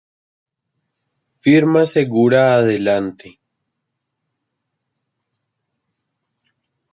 [1.41, 3.39] Firma segura adelante